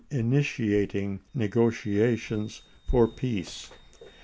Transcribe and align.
initiating 0.09 1.19
negotiations 1.31 2.63
for 2.87 3.07
peace. 3.07 3.69